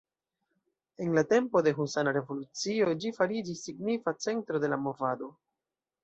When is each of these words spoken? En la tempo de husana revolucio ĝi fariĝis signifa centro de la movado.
En 0.97 1.13
la 1.17 1.23
tempo 1.33 1.61
de 1.67 1.73
husana 1.81 2.13
revolucio 2.17 2.87
ĝi 3.03 3.11
fariĝis 3.17 3.61
signifa 3.69 4.15
centro 4.25 4.63
de 4.65 4.71
la 4.73 4.81
movado. 4.87 5.29